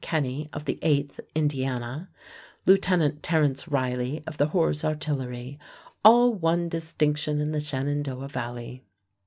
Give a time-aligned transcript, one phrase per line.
[0.03, 2.09] Kenny of the 8th Indiana;
[2.65, 5.59] Lieutenant Terrence Reilly of the Horse Artillery,
[6.03, 8.81] all won distinction in the Shenandoah Valley.